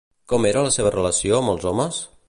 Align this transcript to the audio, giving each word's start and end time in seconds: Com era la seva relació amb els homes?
Com 0.31 0.47
era 0.51 0.63
la 0.67 0.71
seva 0.77 0.93
relació 0.95 1.37
amb 1.43 1.55
els 1.55 1.69
homes? 1.73 2.03